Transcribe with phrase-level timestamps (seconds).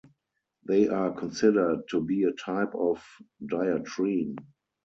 [0.65, 3.05] They are considered to be a type of
[3.45, 4.35] "diatreme".